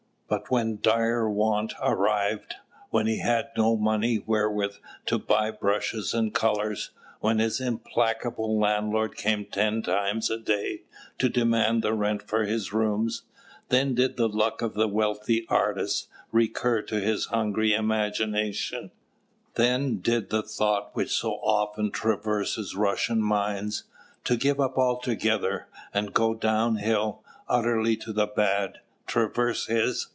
[0.33, 2.55] But when dire want arrived,
[2.89, 4.77] when he had no money wherewith
[5.07, 10.83] to buy brushes and colours, when his implacable landlord came ten times a day
[11.17, 13.23] to demand the rent for his rooms,
[13.67, 18.91] then did the luck of the wealthy artists recur to his hungry imagination;
[19.55, 23.83] then did the thought which so often traverses Russian minds,
[24.23, 28.77] to give up altogether, and go down hill, utterly to the bad,
[29.07, 30.07] traverse his.